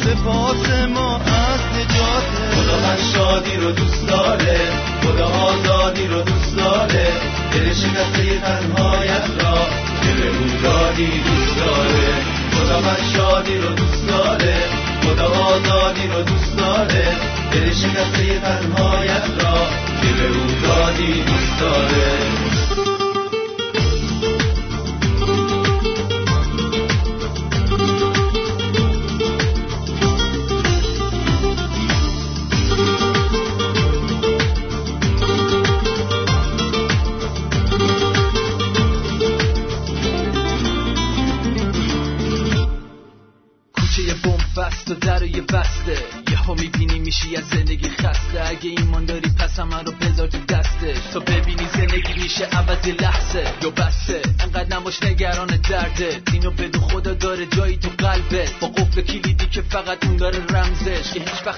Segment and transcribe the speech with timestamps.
[0.00, 4.58] لباس ما از نجاته خدا من شادی رو دوست داره.
[5.02, 7.06] خدا آزادی رو دوست داره.
[7.52, 9.58] دل شکسته تنهایت را
[10.02, 10.28] که به
[10.62, 12.08] دادی دوست داره.
[12.52, 14.54] خدا من شادی رو دوست داره.
[15.02, 17.16] خدا آزادی رو دوست داره.
[17.52, 19.66] دل شکسته تنهایت را
[20.02, 22.61] که به او دادی دوست داره.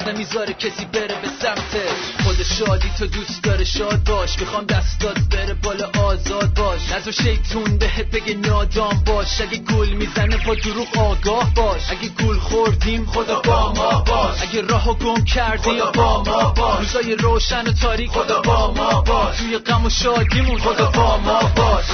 [0.05, 4.39] وقت نمی‌ذاره کسی بره به سمتش خود شادی تو دوست داره شاد باش.
[4.39, 6.81] می‌خوام دستات بره بالا آزاد باش.
[6.93, 9.41] نزو شیطون بهت بگه نادام باش.
[9.41, 11.83] اگه گل می‌زنه با دروغ آگاه باش.
[11.91, 14.43] اگه گل خوردیم خدا با ما باش.
[14.43, 16.79] اگه راهو گم کردی خدا با ما باش.
[16.79, 19.37] روزای روشن و تاریک خدا با ما باش.
[19.39, 21.85] توی غم و شادیمون خدا با ما باش.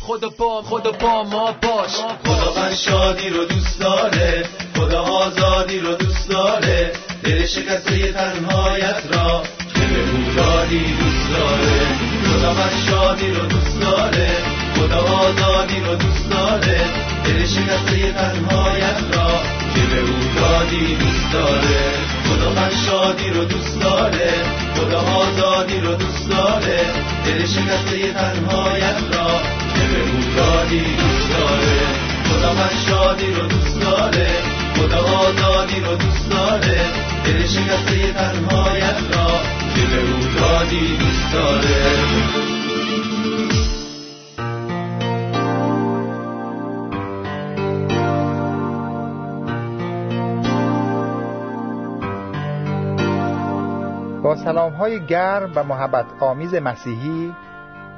[0.00, 1.90] خدا با خدا با ما باش.
[2.24, 4.48] خدا من شادی رو دوست داره.
[4.76, 6.92] خدا آزادی رو دوست داره.
[7.24, 9.42] دل شکسته تنهایت را
[9.74, 11.80] که به دادی دوست داره.
[12.24, 12.54] خدا
[12.86, 14.28] شادی رو دوست داره.
[14.76, 16.80] خدا آزادی رو دوست داره.
[17.24, 19.40] دل شکسته تنهایت را
[19.74, 21.92] که به او دادی دوست داره.
[22.28, 24.32] خدا شادی رو دوست داره.
[24.76, 26.80] خدا آزادی رو دوست داره.
[27.24, 29.40] دل شکسته تنهایت را
[29.74, 32.09] که به او دادی دوست داره.
[32.30, 34.28] خدا من شادی رو دوست داره.
[34.76, 36.80] خدا آزادی رو دوست داره.
[37.24, 39.26] دل شکسته تنهایت را
[39.74, 42.50] که به او دادی دوست داره.
[54.22, 57.34] با سلام های گرم و محبت آمیز مسیحی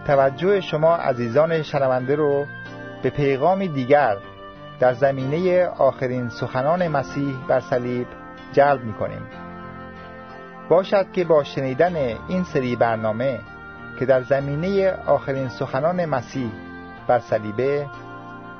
[0.06, 2.46] توجه شما عزیزان شنونده رو
[3.02, 4.16] به پیغامی دیگر
[4.80, 8.06] در زمینه آخرین سخنان مسیح بر صلیب
[8.52, 9.22] جلب می کنیم.
[10.68, 11.96] باشد که با شنیدن
[12.28, 13.40] این سری برنامه
[13.98, 16.50] که در زمینه آخرین سخنان مسیح
[17.06, 17.86] بر صلیبه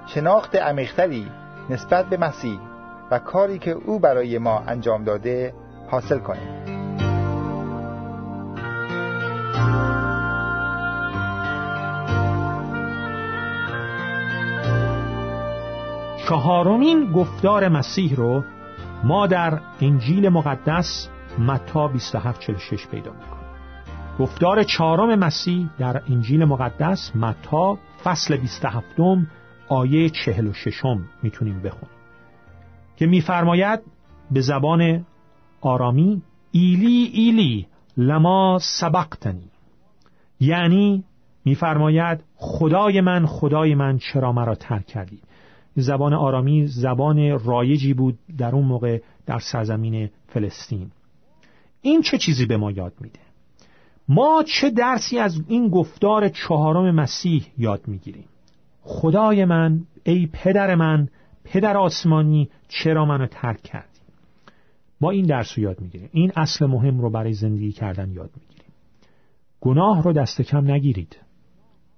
[0.06, 1.30] شناخت عمیقتری
[1.70, 2.60] نسبت به مسیح
[3.10, 5.54] و کاری که او برای ما انجام داده
[5.90, 6.81] حاصل کنیم.
[16.32, 18.44] چهارمین گفتار مسیح رو
[19.04, 23.46] ما در انجیل مقدس متا 2746 پیدا می‌کنیم.
[24.18, 28.86] گفتار چهارم مسیح در انجیل مقدس متا فصل 27
[29.68, 30.82] آیه 46
[31.22, 31.96] می‌تونیم بخونیم.
[32.96, 33.80] که میفرماید
[34.30, 35.06] به زبان
[35.60, 39.50] آرامی ایلی ایلی لما سبقتنی.
[40.40, 41.04] یعنی
[41.44, 45.18] میفرماید خدای من خدای من چرا مرا ترک کردی؟
[45.74, 50.90] زبان آرامی زبان رایجی بود در اون موقع در سرزمین فلسطین.
[51.80, 53.18] این چه چیزی به ما یاد میده؟
[54.08, 58.24] ما چه درسی از این گفتار چهارم مسیح یاد می‌گیریم؟
[58.82, 61.08] خدای من ای پدر من
[61.44, 64.00] پدر آسمانی چرا منو ترک کردی؟
[65.00, 66.08] ما این درس رو یاد می‌گیریم.
[66.12, 68.72] این اصل مهم رو برای زندگی کردن یاد می‌گیریم.
[69.60, 71.16] گناه رو دست کم نگیرید.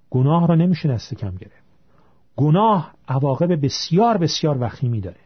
[0.09, 1.64] گناه رو نمیشه دست کم گرفت.
[2.37, 5.19] گناه عواقب بسیار بسیار وخیمی داره.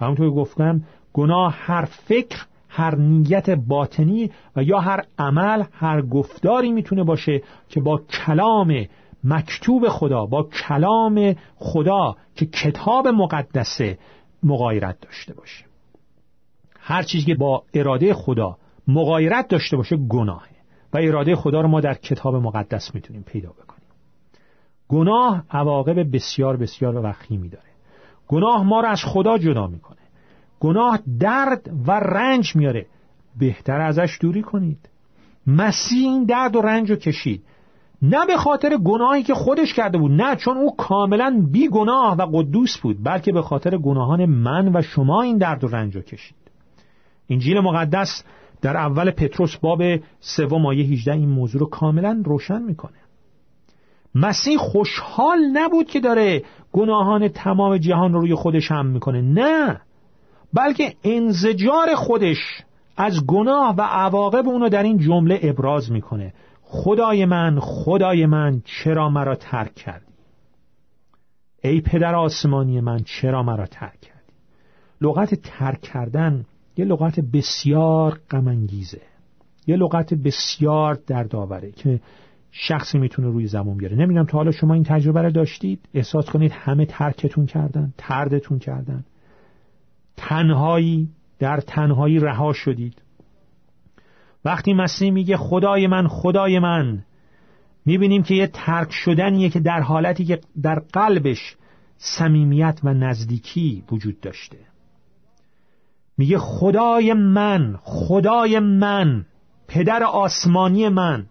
[0.00, 6.72] و همونطور گفتم گناه هر فکر هر نیت باطنی و یا هر عمل هر گفتاری
[6.72, 8.86] می‌تونه باشه که با کلام
[9.24, 13.98] مکتوب خدا با کلام خدا که کتاب مقدسه
[14.42, 15.64] مغایرت داشته باشه.
[16.80, 18.56] هر چیزی که با اراده خدا
[18.88, 20.48] مغایرت داشته باشه گناهه.
[20.92, 23.77] و اراده خدا رو ما در کتاب مقدس می‌تونیم پیدا بکنیم.
[24.88, 27.64] گناه عواقب بسیار بسیار وخیمی داره.
[28.28, 29.98] گناه ما رو از خدا جدا می‌کنه.
[30.60, 32.86] گناه درد و رنج میاره.
[33.38, 34.88] بهتر ازش دوری کنید.
[35.46, 37.42] مسیح این درد و رنج رو کشید.
[38.02, 42.26] نه به خاطر گناهی که خودش کرده بود نه چون او کاملا بی گناه و
[42.32, 46.36] قدوس بود بلکه به خاطر گناهان من و شما این درد و رنج رو کشید.
[47.30, 48.24] انجیل مقدس
[48.62, 49.82] در اول پتروس باب
[50.20, 52.98] سوم آیه 18 این موضوع رو کاملا روشن می‌کنه.
[54.14, 59.22] مسیح خوشحال نبود که داره گناهان تمام جهان رو روی خودش هم می‌کنه.
[59.22, 59.80] نه.
[60.54, 62.38] بلکه انزجار خودش
[62.96, 66.32] از گناه و عواقب اونو در این جمله ابراز می‌کنه.
[66.62, 70.04] خدای من خدای من چرا مرا ترک کردی؟
[71.64, 74.32] ای پدر آسمانی من چرا مرا ترک کردی؟
[75.00, 76.44] لغت ترک کردن
[76.76, 79.00] یه لغت بسیار غمانگیزه.
[79.66, 82.00] یه لغت بسیار دردآوره که
[82.60, 83.96] شخصی می‌تونه روی زبون بیاره.
[83.96, 85.88] نمی‌دونم تا حالا شما این تجربه رو داشتید.
[85.94, 89.04] احساس کنید همه ترکتون کردن تردتون کردن.
[90.16, 91.08] تنهایی
[91.38, 93.02] در تنهایی رها شدید.
[94.44, 97.04] وقتی مسیح میگه خدای من خدای من
[97.86, 101.56] می‌بینیم که یه ترک شدنیه که در حالتی که در قلبش
[101.96, 104.58] صمیمیت و نزدیکی وجود داشته.
[106.18, 109.26] میگه خدای من خدای من
[109.68, 111.26] پدر آسمانی من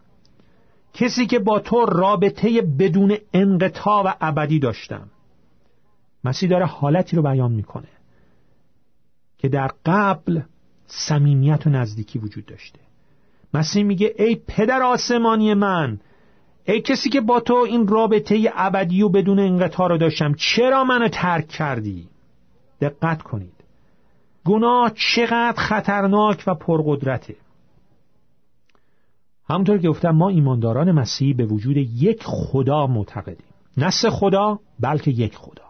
[0.97, 5.09] کسی که با تو رابطه بدون انقطاع و ابدی داشتم.
[6.23, 7.87] مسیح داره حالتی رو بیان می‌کنه
[9.37, 10.41] که در قبل
[10.87, 12.79] صمیمیت و نزدیکی وجود داشته.
[13.53, 15.99] مسیح میگه ای پدر آسمانی من
[16.65, 21.07] ای کسی که با تو این رابطه ابدی و بدون انقطاع رو داشتم چرا منو
[21.07, 22.07] ترک کردی؟
[22.81, 23.53] دقت کنید.
[24.45, 27.35] گناه چقدر خطرناک و پرقدرته.
[29.49, 33.47] همونطور که گفتم ما ایمانداران مسیحی به وجود یک خدا معتقدیم.
[33.77, 35.63] نه خدا بلکه یک خدا.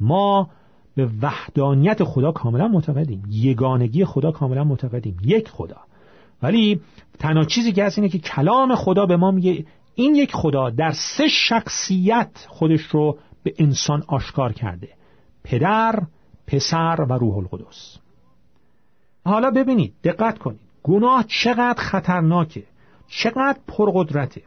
[0.00, 0.50] ما
[0.96, 3.22] به وحدانیت خدا کاملا معتقدیم.
[3.30, 5.16] یگانگی خدا کاملا معتقدیم.
[5.24, 5.76] یک خدا.
[6.42, 6.80] ولی
[7.18, 10.92] تنها چیزی که هست اینه که کلام خدا به ما میگه این یک خدا در
[10.92, 14.88] سه شخصیت خودش رو به انسان آشکار کرده.
[15.44, 16.02] پدر،
[16.46, 17.98] پسر و روح القدس.
[19.24, 20.60] حالا ببینید دقت کنید.
[20.82, 22.62] گناه چقدر خطرناکه.
[23.08, 24.42] چقدر پرقدرته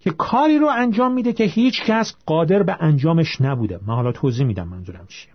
[0.00, 3.80] که کاری رو انجام میده که هیچ کس قادر به انجامش نبوده.
[3.86, 5.32] من حالا توضیح میدم منظورم چیه.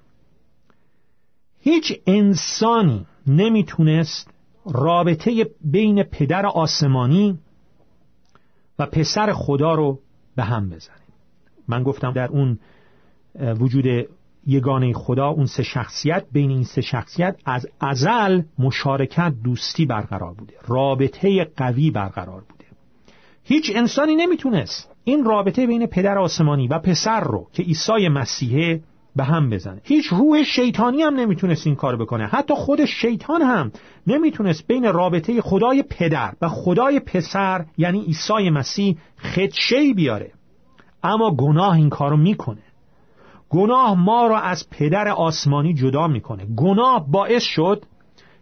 [1.60, 4.30] هیچ انسانی نمی‌تونست
[4.66, 7.40] رابطه بین پدر آسمانی
[8.80, 10.00] و پسر خدا رو
[10.36, 10.96] به هم بزنه.
[11.68, 12.60] من گفتم در اون
[13.60, 13.86] وجود
[14.48, 20.54] یگانه خدا اون سه شخصیت بین این سه شخصیت از ازل مشارکت دوستی برقرار بوده.
[20.68, 22.66] رابطه قوی برقرار بوده.
[23.44, 28.82] هیچ انسانی نمی‌تونست این رابطه بین پدر آسمانی و پسر رو که عیسی مسیحه
[29.16, 29.82] به هم بزنه.
[29.84, 32.28] هیچ روح شیطانی هم نمی‌تونست این کار بکنه.
[32.28, 33.72] حتی خود شیطان هم
[34.08, 40.32] نمی‌تونست بین رابطه خدای پدر و خدای پسر یعنی عیسی مسیح خدشهی بیاره.
[41.04, 42.62] اما گناه این کارو می‌کنه.
[43.52, 46.46] گناه ما را از پدر آسمانی جدا می‌کنه.
[46.56, 47.84] گناه باعث شد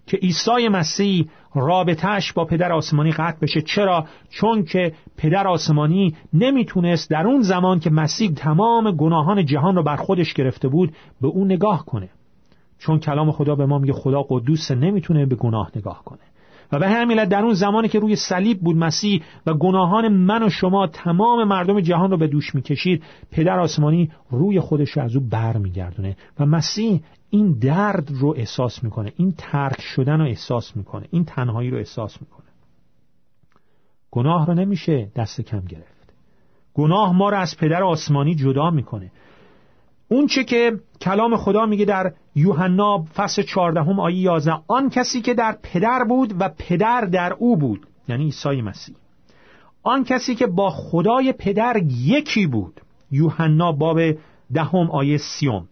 [0.08, 3.62] که عیسی مسیح رابطهش با پدر آسمانی قطع بشه.
[3.62, 9.84] چرا؟ چون که پدر آسمانی نمی‌تونست در اون زمان که مسیح تمام گناهان جهان رو
[9.84, 12.10] بر خودش گرفته بود به اون نگاه کنه.
[12.80, 16.28] چون کلام خدا به ما میگه خدا قدوس نمی‌تونه به گناه نگاه کنه.
[16.72, 20.50] و به همین در اون زمانی که روی صلیب بود مسیح و گناهان من و
[20.50, 25.22] شما تمام مردم جهان رو به دوش می‌کشید پدر آسمانی روی خودش رو از او
[25.30, 31.08] بر میگردونه و مسیح این درد رو احساس می‌کنه این ترک شدن رو احساس می‌کنه
[31.12, 32.46] این تنهایی رو احساس می‌کنه.
[34.12, 36.14] گناه رو نمیشه دست کم گرفت.
[36.74, 39.12] گناه ما رو از پدر آسمانی جدا می‌کنه.
[40.12, 45.34] اون چه که کلام خدا میگه در یوحنا فصل 14 آیه 11 آن کسی که
[45.34, 48.96] در پدر بود و پدر در او بود یعنی عیسی مسیح.
[49.84, 54.00] آن کسی که با خدای پدر یکی بود یوحنا باب
[54.54, 55.68] دهم آیه سیوم.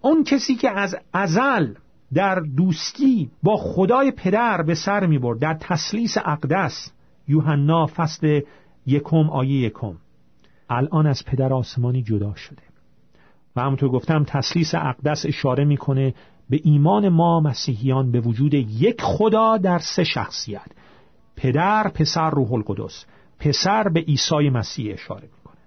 [0.00, 1.74] اون کسی که از ازل
[2.14, 6.92] در دوستی با خدای پدر به سر می برد در تسلیس اقدس
[7.28, 8.40] یوحنا فصل
[8.86, 9.96] یکم آیه یکم.
[10.70, 12.69] الان از پدر آسمانی جدا شده.
[13.56, 16.14] و همونطور گفتم تسلیس اقدس اشاره می‌کنه
[16.50, 20.66] به ایمان ما مسیحیان به وجود یک خدا در سه شخصیت.
[21.36, 23.04] پدر پسر روح القدس.
[23.38, 25.60] پسر به عیسی مسیح اشاره می‌کنه.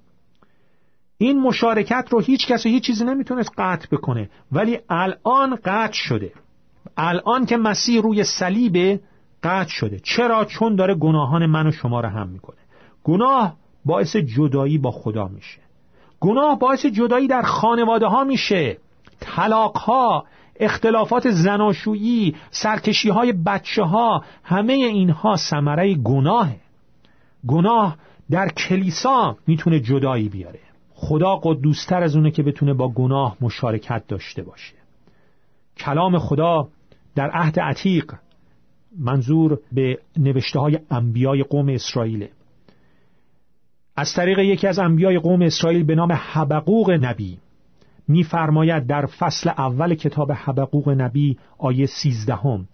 [1.17, 6.31] این مشارکت رو هیچ کسی هیچ چیزی نمی‌تونست قطع بکنه ولی الان قطع شده.
[6.97, 9.01] الان که مسیح روی صلیب
[9.43, 9.99] قطع شده.
[9.99, 12.57] چرا؟ چون داره گناهان من و شما رو هم می‌کنه.
[13.03, 15.59] گناه باعث جدایی با خدا میشه.
[16.23, 18.77] گناه باعث جدایی در خانواده ها میشه.
[19.19, 20.25] طلاق ها
[20.59, 26.59] اختلافات زناشویی سرکشی های بچه ها همه اینها ثمره گناهه.
[27.47, 27.97] گناه
[28.31, 30.59] در کلیسا می‌تونه جدایی بیاره.
[30.93, 34.73] خدا قدوستر از اونه که بتونه با گناه مشارکت داشته باشه.
[35.77, 36.67] کلام خدا
[37.15, 38.13] در عهد عتیق
[38.99, 42.27] منظور به نوشته های انبیای قوم اسرائیل
[43.95, 47.37] از طریق یکی از انبیای قوم اسرائیل به نام حبقوق نبی
[48.07, 52.67] میفرماید در فصل اول کتاب حبقوق نبی آیه سیزدهم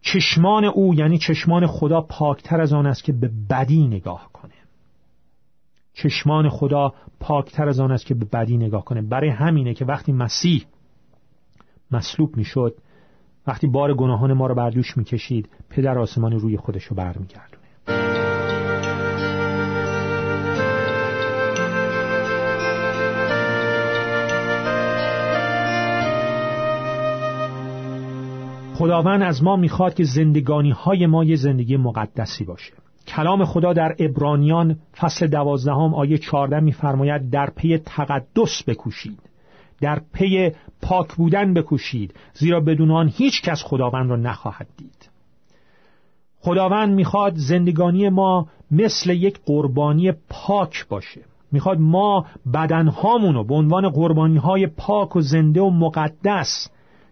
[0.00, 4.54] چشمان او یعنی چشمان خدا پاکتر از آن است که به بدی نگاه کنه.
[5.94, 9.02] چشمان خدا پاکتر از آن است که به بدی نگاه کنه.
[9.02, 10.64] برای همینه که وقتی مسیح
[11.90, 12.76] مصلوب می‌شد
[13.46, 17.57] وقتی بار گناهان ما رو بر دوش می‌کشید پدر آسمانی روی خودش رو برمیگردونه
[28.78, 32.72] خداوند از ما می‌خواد که زندگانی های ما یه زندگی مقدسی باشه.
[33.06, 39.18] کلام خدا در ابرانیان فصل دوازدهم آیه چهارده میفرماید در پی تقدس بکوشید.
[39.80, 45.10] در پی پاک بودن بکوشید زیرا بدون آن هیچ کس خداوند را نخواهد دید.
[46.40, 51.20] خداوند می‌خواد زندگانی ما مثل یک قربانی پاک باشه.
[51.52, 56.70] می‌خواد ما بدنهامون رو به عنوان قربانی های پاک و زنده و مقدس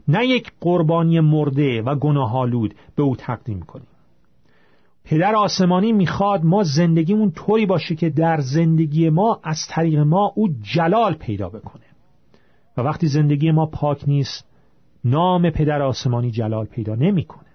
[0.08, 3.86] نه یک قربانی مرده و گناهالود به او تقدیم کنیم.
[5.04, 10.48] پدر آسمانی می‌خواد ما زندگیمون طوری باشه که در زندگی ما از طریق ما او
[10.74, 11.84] جلال پیدا بکنه.
[12.76, 14.48] و وقتی زندگی ما پاک نیست
[15.04, 17.46] نام پدر آسمانی جلال پیدا نمی‌کنه.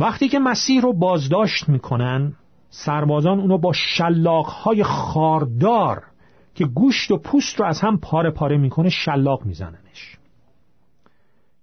[0.00, 2.32] وقتی که مسیح رو بازداشت می‌کنن
[2.70, 6.02] سربازان اونو با شلاقهای خاردار
[6.54, 9.83] که گوشت و پوست رو از هم پاره پاره می‌کنه شلاق میزننش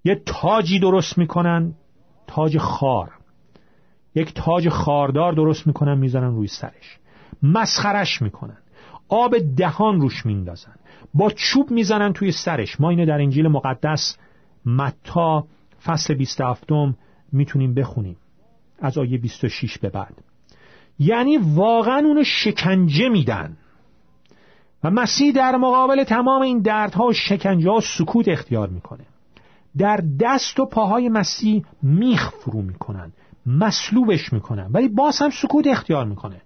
[0.03, 1.73] یه تاجی درست می‌کنن
[2.27, 3.11] تاج خار.
[4.15, 6.97] یک تاج خاردار درست می‌کنن می‌زنن روی سرش.
[7.43, 8.57] مسخرش می‌کنن.
[9.09, 10.75] آب دهان روش میندازن.
[11.13, 12.81] با چوب می‌زنن توی سرش.
[12.81, 14.17] ما اینو در انجیل مقدس
[14.65, 15.45] متا
[15.85, 16.63] فصل 27
[17.31, 18.17] می‌تونیم بخونیم.
[18.79, 20.23] از آیه 26 به بعد.
[20.99, 23.57] یعنی واقعا اونو شکنجه میدن.
[24.83, 29.05] و مسیح در مقابل تمام این دردها و شکنجه ها سکوت اختیار می‌کنه.
[29.77, 33.11] در دست و پاهای مسیح میخ فرو می‌کنن
[33.45, 34.69] مصلوبش می‌کنن.
[34.73, 36.41] ولی باز هم سکوت اختیار می‌کنه.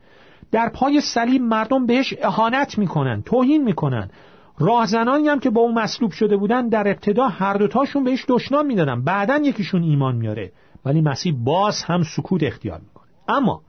[0.51, 4.10] در پای صلیب مردم بهش اهانت می‌کنن توهین می‌کنن.
[4.60, 9.03] راهزنانی هم که با اون مصلوب شده بودن در ابتدا هر دوتاشون بهش دشنام می‌دادن.
[9.03, 10.51] بعدا یکیشون ایمان میاره.
[10.86, 13.08] ولی مسیح باز هم سکوت اختیار می‌کنه.
[13.27, 13.62] اما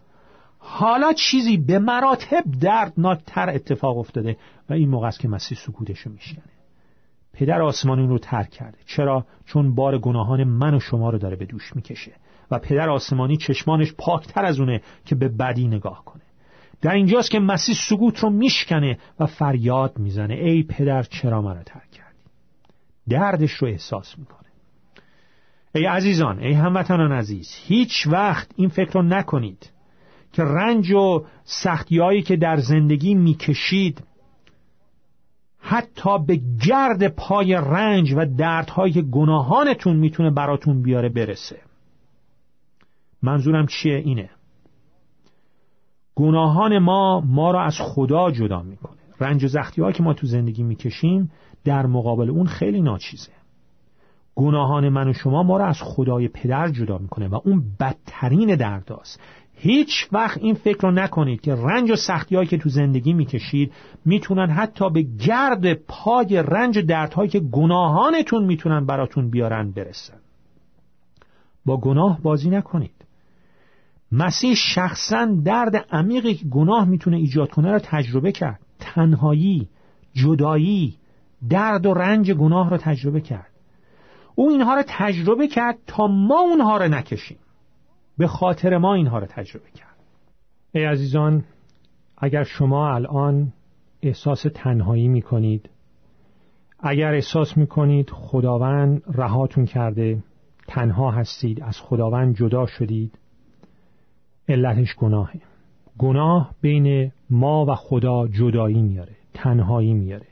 [0.59, 4.37] حالا چیزی به مراتب دردناکتر اتفاق افتاده
[4.71, 6.56] و این موقع است که مسیح سکوتشو میشکنه.
[7.37, 8.79] پدر آسمانی رو ترک کرده.
[8.87, 12.13] چرا؟ چون بار گناهان من و شما رو داره به دوش می‌کشه.
[12.51, 16.23] و پدر آسمانی چشمانش پاکتر از اونه که به بدی نگاه کنه.
[16.81, 20.35] در اینجاست که مسیح سکوت رو میشکنه و فریاد می‌زنه.
[20.35, 22.19] ای پدر چرا مرا ترک کردی؟
[23.09, 24.49] دردش رو احساس می‌کنه.
[25.75, 29.71] ای عزیزان ای هموطنان عزیز هیچ وقت این فکر رو نکنید
[30.33, 34.05] که رنج و سختیایی که در زندگی می‌کشید
[35.69, 41.61] حتی به گرد پای رنج و دردهایی که گناهانتون می‌تونه براتون بیاره برسه.
[43.23, 44.31] منظورم چیه اینه؟
[46.15, 48.97] گناهان ما ما را از خدا جدا می‌کنه.
[49.21, 51.31] رنج و زختی که ما تو زندگی می‌کشیم
[51.65, 53.33] در مقابل اون خیلی ناچیزه.
[54.35, 59.21] گناهان من و شما ما را از خدای پدر جدا می‌کنه و اون بدترین درداست.
[59.59, 63.73] هیچ وقت این فکر رو نکنید که رنج و سختی که تو زندگی می‌کشید
[64.05, 70.19] می‌تونن حتی به گرد پای رنج و دردهایی که گناهانتون می‌تونن براتون بیارن برسن.
[71.67, 73.07] با گناه بازی نکنید.
[74.13, 78.61] مسیح شخصا درد عمیقی که گناه می‌تونه ایجاد کنه رو تجربه کرد.
[78.81, 79.69] تنهایی
[80.15, 80.97] جدایی
[81.51, 83.51] درد و رنج گناه رو تجربه کرد.
[84.35, 87.39] او اینها رو تجربه کرد تا ما اونها رو نکشیم.
[88.19, 89.97] به خاطر ما اینها رو تجربه کرد.
[90.75, 91.45] ای عزیزان
[92.19, 93.53] اگر شما الان
[94.03, 95.71] احساس تنهایی می‌کنید
[96.81, 100.23] اگر احساس می‌کنید خداوند رهاتون کرده
[100.69, 103.19] تنها هستید از خداوند جدا شدید
[104.49, 105.41] علتش گناهه.
[105.99, 110.27] گناه بین ما و خدا جدایی میاره تنهایی میاره.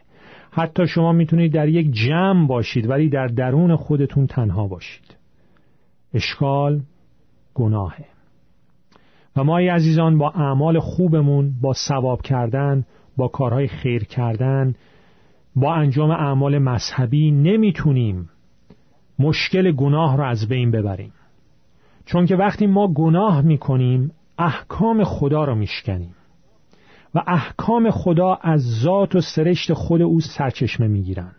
[0.51, 5.17] حتی شما می‌تونید در یک جمع باشید ولی در درون خودتون تنها باشید.
[6.15, 6.81] اشکال
[7.55, 8.05] گناهه.
[9.37, 12.85] و ما ای عزیزان با اعمال خوبمون با ثواب کردن
[13.17, 14.75] با کارهای خیر کردن
[15.57, 18.31] با انجام اعمال مذهبی نمی‌تونیم
[19.19, 21.13] مشکل گناه را از بین ببریم.
[22.07, 26.15] چون که وقتی ما گناه می‌کنیم احکام خدا را میشکنیم.
[27.15, 31.33] و احکام خدا از ذات و سرشت خود او سرچشمه می‌گیرن.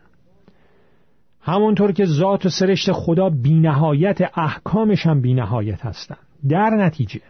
[1.46, 6.18] همونطور که ذات و سرشت خدا بینهایت احکامش هم بینهایت هستند
[6.50, 7.22] در نتیجه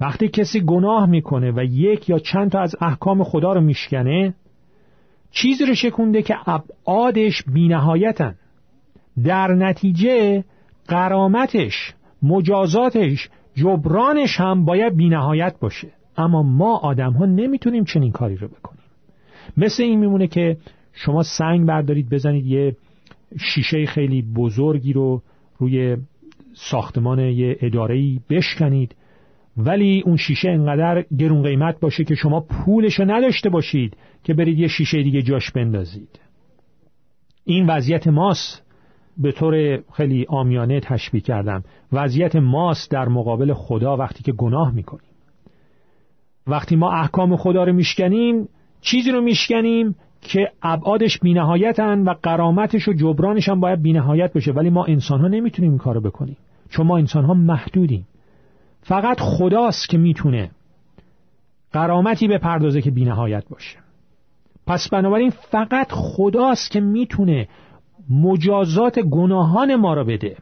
[0.00, 4.34] وقتی کسی گناه می‌کنه و یک یا چند تا از احکام خدا رو میشکنه
[5.30, 8.34] چیزی رو شکونده که ابعادش بینهایتن.
[9.24, 10.44] در نتیجه
[10.88, 15.88] قرامتش مجازاتش جبرانش هم باید بینهایت باشه.
[16.16, 18.82] اما ما آدم ها نمی‌تونیم چنین کاری رو بکنیم.
[19.56, 20.56] مثل این میمونه که
[20.92, 22.76] شما سنگ بردارید بزنید یه
[23.40, 25.22] شیشه خیلی بزرگی رو
[25.58, 25.96] روی
[26.54, 28.96] ساختمان یه ادارهی بشکنید
[29.56, 34.68] ولی اون شیشه انقدر گرون قیمت باشه که شما پولش نداشته باشید که برید یه
[34.68, 36.20] شیشه دیگه جاش بندازید.
[37.44, 38.62] این وضعیت ماست.
[39.16, 41.64] به طور خیلی آمیانه تشبیه کردم.
[41.92, 45.10] وضعیت ماست در مقابل خدا وقتی که گناه می‌کنیم.
[46.46, 48.48] وقتی ما احکام خدا رو میشکنیم
[48.80, 54.52] چیزی رو میشکنیم که ابعادش بینهایتن و قرامتش و جبرانش هم باید بینهایت بشه.
[54.52, 56.36] ولی ما انسان ها نمی‌تونیم این کارو بکنیم.
[56.70, 58.06] چون ما انسان ها محدودیم.
[58.82, 60.50] فقط خداست که می‌تونه
[61.72, 63.78] قرامتی به پردازه که بینهایت باشه.
[64.66, 67.48] پس بنابراین فقط خداست که می‌تونه
[68.10, 70.36] مجازات گناهان ما را بده.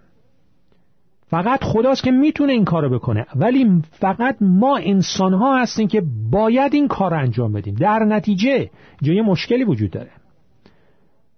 [1.29, 3.27] فقط خداست که می‌تونه این کارو بکنه.
[3.37, 7.75] ولی فقط ما انسان ها هستیم که باید این کار رو انجام بدیم.
[7.75, 8.71] در نتیجه
[9.03, 10.11] جای مشکلی وجود داره.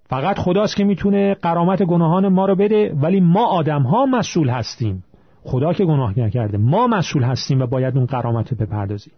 [0.04, 5.04] فقط خداست که می‌تونه قرامت گناهان ما رو بده ولی ما آدم ها مسئول هستیم.
[5.42, 9.12] خدا که گناه نکرده ما مسئول هستیم و باید اون قرامت رو بپردازیم.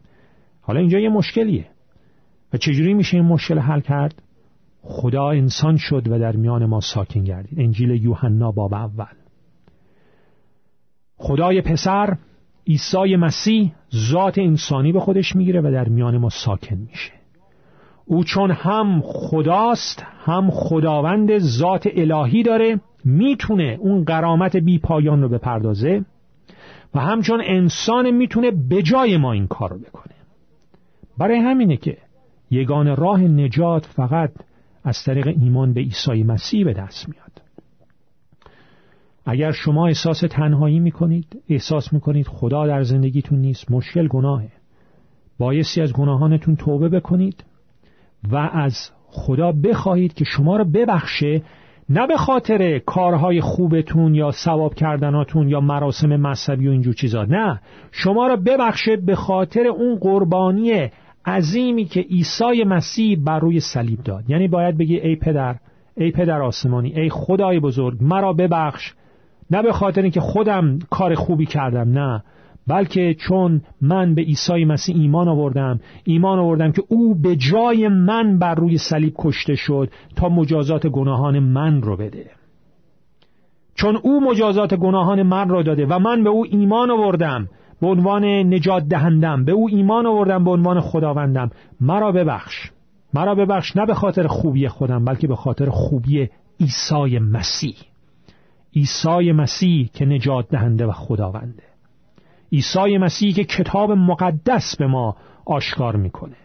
[0.61, 1.67] حالا اینجا یه مشکلیه.
[2.53, 4.23] و چجوری میشه این مشکل حل کرد؟
[4.83, 7.61] خدا انسان شد و در میان ما ساکن گردید.
[7.61, 9.20] انجیل یوحنا باب اول.
[11.23, 12.17] خدای پسر
[12.67, 17.13] عیسی مسیح ذات انسانی به خودش می‌گیره و در میان ما ساکن میشه.
[18.07, 25.29] او چون هم خداست هم خداوند ذات الهی داره می‌تونه اون قرامت بی پایان رو
[25.29, 26.05] بپردازه
[26.95, 30.15] و همچون انسان می‌تونه به جای ما این کار رو بکنه.
[31.19, 31.97] برای همینه که
[32.51, 34.31] یگان راه نجات فقط
[34.85, 37.30] از طریق ایمان به عیسی مسیح به دست میاد.
[39.31, 44.49] اگر شما احساس تنهایی می‌کنید احساس می‌کنید خدا در زندگیتون نیست مشکل گناهه.
[45.39, 47.45] بایستی از گناهانتون توبه بکنید
[48.31, 51.43] و از خدا بخواهید که شما را ببخشه
[51.89, 57.25] نه به خاطر کارهای خوبتون یا ثواب کردناتون یا مراسم مذهبی و اینجور چیزا.
[57.25, 60.89] نه شما را ببخشه به خاطر اون قربانی
[61.27, 64.31] عظیمی که عیسی مسیح بر روی صلیب داد.
[64.31, 65.57] یعنی باید بگی ای پدر
[65.97, 68.93] ای پدر آسمانی ای خدای بزرگ مرا ببخش.
[69.51, 72.23] نه به خاطر اینکه خودم کار خوبی کردم نه.
[72.67, 78.39] بلکه چون من به عیسی مسیح ایمان آوردم ایمان آوردم که او به جای من
[78.39, 82.31] بر روی صلیب کشته شد تا مجازات گناهان من رو بده.
[83.75, 87.49] چون او مجازات گناهان من را داده و من به او ایمان آوردم
[87.81, 91.51] به عنوان نجات دهندم به او ایمان آوردم به عنوان خداوندم.
[91.81, 92.71] مرا ببخش.
[93.15, 96.29] مرا ببخش نه به خاطر خوبی خودم بلکه به خاطر خوبی
[96.61, 97.75] عیسی مسیح.
[98.77, 101.63] عیسی مسیح که نجات دهنده و خداونده.
[102.53, 106.37] عیسی مسیح که کتاب مقدس به ما آشکار می‌کنه.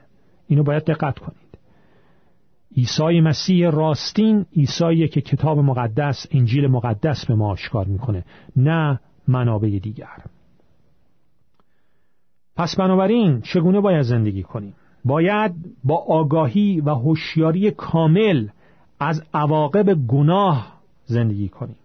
[0.47, 1.57] اینو باید دقت کنید.
[2.77, 9.79] عیسی مسیح راستین عیسی که کتاب مقدس انجیل مقدس به ما آشکار می‌کنه نه منابع
[9.79, 10.23] دیگر.
[12.55, 14.73] پس بنابراین چگونه باید زندگی کنیم؟
[15.05, 15.51] باید
[15.83, 18.47] با آگاهی و هوشیاری کامل
[18.99, 20.73] از عواقب گناه
[21.05, 21.75] زندگی کنیم.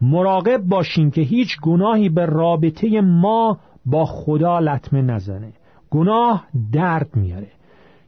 [0.00, 5.52] مراقب باشیم که هیچ گناهی به رابطه ما با خدا لطمه نزنه.
[5.90, 7.48] گناه درد میاره.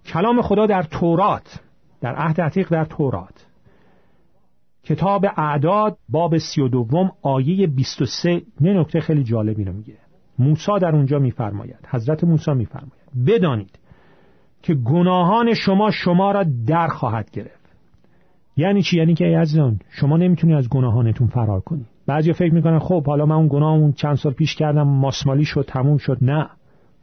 [0.07, 1.61] کلام خدا در تورات
[2.01, 3.47] در عهد عتیق در تورات.
[4.85, 9.97] کتاب اعداد باب سی و دوم آیه 23 نه نکته خیلی جالبی رو میگه.
[10.39, 13.27] موسی در اونجا میفرماید حضرت موسی میفرماید.
[13.27, 13.79] بدانید
[14.63, 17.60] که گناهان شما شما را در خواهد گرفت.
[18.57, 22.79] یعنی چی؟ یعنی که ای عزیزان شما نمی‌تونید از گناهانتون فرار کنید بعضی فکر می‌کنن
[22.79, 26.19] خب حالا من اون گناهمون چند سال پیش کردم ماسمالی شد تموم شد.
[26.23, 26.47] نه.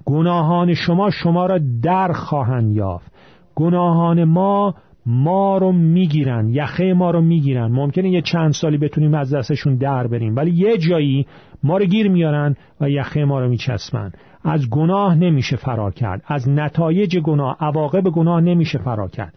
[0.05, 3.11] گناهان شما شما را در خواهند یافت.
[3.55, 7.71] گناهان ما ما رو می‌گیرن یخه ما رو می‌گیرن.
[7.71, 11.27] ممکنه یه چند سالی بتونیم از دستشون در بریم ولی یه جایی
[11.63, 14.11] ما رو گیر میارن و یخه ما رو میچسبن.
[14.43, 16.23] از گناه نمیشه فرار کرد.
[16.27, 19.33] از نتایج گناه عواقب گناه نمیشه فرار کرد.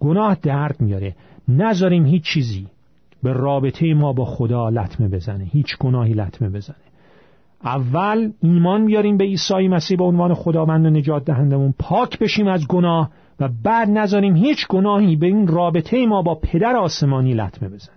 [0.00, 1.14] گناه درد میاره.
[1.48, 2.66] نذاریم هیچ چیزی
[3.22, 6.76] به رابطه ما با خدا لطمه بزنه هیچ گناهی لطمه بزنه.
[7.64, 12.66] اول ایمان بیاریم به عیسی مسیح به عنوان خداوند و نجات دهندمون پاک بشیم از
[12.68, 17.96] گناه و بعد نذاریم هیچ گناهی به این رابطه ما با پدر آسمانی لطمه بزنه.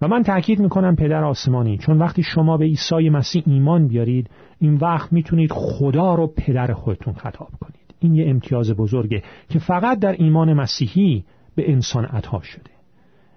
[0.00, 4.74] و من تاکید می‌کنم پدر آسمانی چون وقتی شما به عیسی مسیح ایمان بیارید این
[4.74, 7.94] وقت می‌تونید خدا رو پدر خودتون خطاب کنید.
[8.00, 12.70] این یه امتیاز بزرگه که فقط در ایمان مسیحی به انسان عطا شده.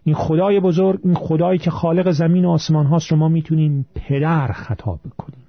[0.04, 4.52] این خدای بزرگ این خدایی که خالق زمین و آسمان هاست رو ما می‌تونیم پدر
[4.52, 5.44] خطاب کنیم.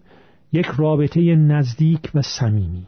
[0.52, 2.86] یک رابطه نزدیک و صمیمی.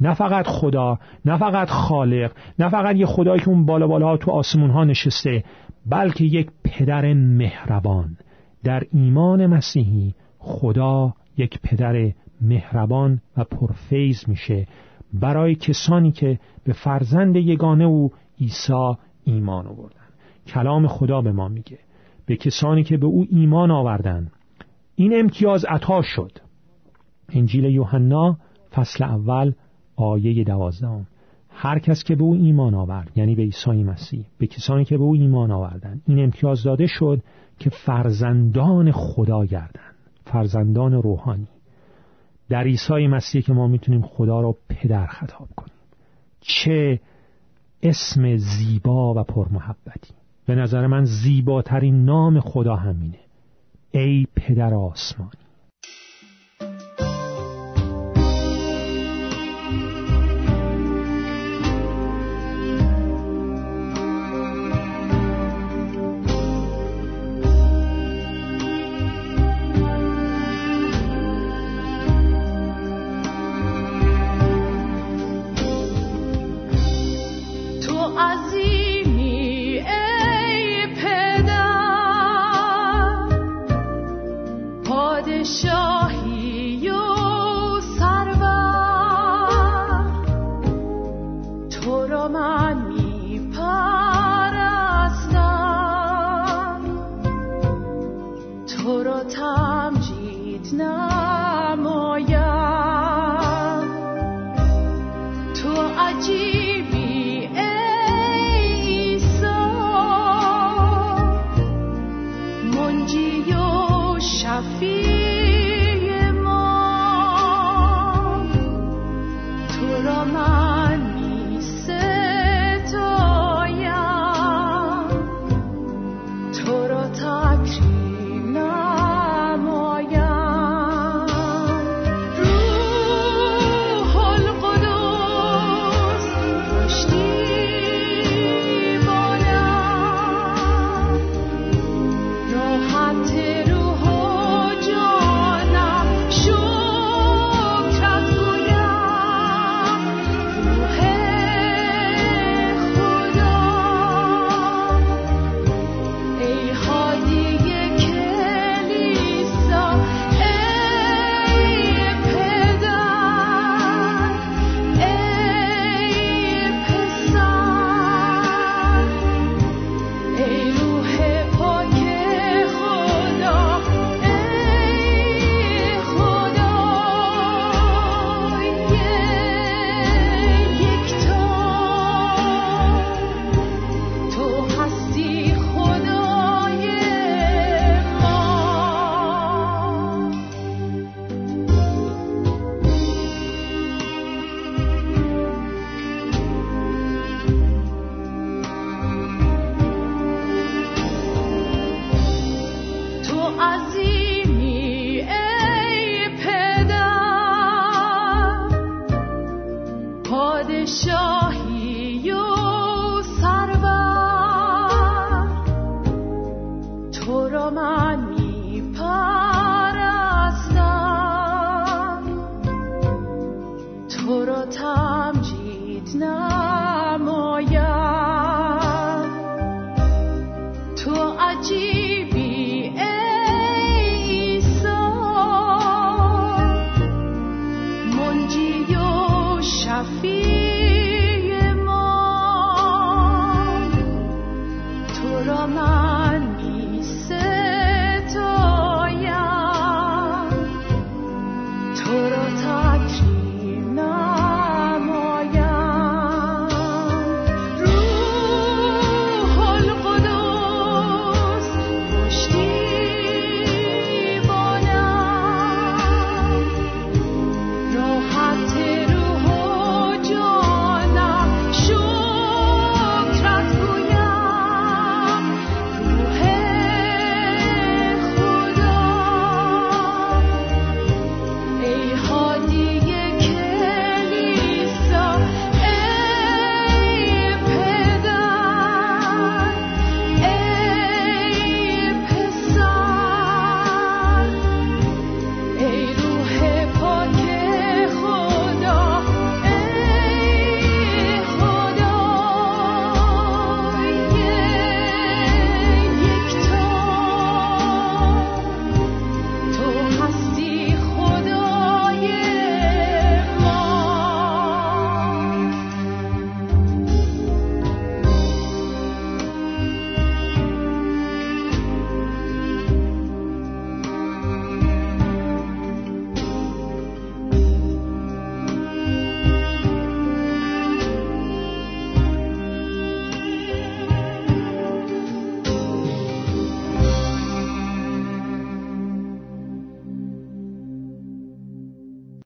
[0.00, 4.30] نه فقط خدا نه فقط خالق نه فقط یه خدایی که اون بالا بالا تو
[4.30, 5.44] آسمون ها نشسته
[5.86, 8.16] بلکه یک پدر مهربان.
[8.64, 14.66] در ایمان مسیحی خدا یک پدر مهربان و پرفیض میشه.
[15.14, 18.94] برای کسانی که به فرزند یگانه او عیسی
[19.24, 20.06] ایمان آوردن.
[20.46, 21.78] کلام خدا به ما میگه.
[22.26, 24.30] به کسانی که به او ایمان آوردن.
[24.94, 26.32] این امتیاز عطا شد.
[27.28, 28.36] انجیل یوحنا
[28.72, 29.52] فصل اول
[29.96, 31.06] آیه دوازدهم.
[31.58, 35.02] هر کس که به او ایمان آورد یعنی به عیسی مسیح به کسانی که به
[35.02, 37.22] او ایمان آوردن این امتیاز داده شد
[37.58, 39.94] که فرزندان خدا گردند
[40.24, 41.48] فرزندان روحانی.
[42.48, 45.76] در عیسی مسیح که ما می‌تونیم خدا را پدر خطاب کنیم.
[46.40, 47.00] چه
[47.88, 50.14] اسم زیبا و پرمحبتی.
[50.46, 53.18] به نظر من زیباترین نام خدا همینه.
[53.90, 55.45] ای پدر آسمانی.